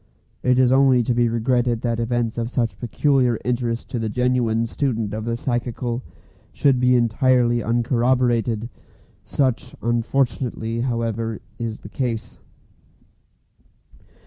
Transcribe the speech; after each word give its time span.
It 0.41 0.57
is 0.57 0.71
only 0.71 1.03
to 1.03 1.13
be 1.13 1.29
regretted 1.29 1.81
that 1.81 1.99
events 1.99 2.39
of 2.39 2.49
such 2.49 2.79
peculiar 2.79 3.37
interest 3.45 3.87
to 3.91 3.99
the 3.99 4.09
genuine 4.09 4.65
student 4.65 5.13
of 5.13 5.25
the 5.25 5.37
psychical 5.37 6.01
should 6.51 6.79
be 6.79 6.95
entirely 6.95 7.61
uncorroborated. 7.61 8.67
Such 9.25 9.75
unfortunately, 9.79 10.79
however, 10.81 11.39
is 11.59 11.81
the 11.81 11.89
case. 11.89 12.39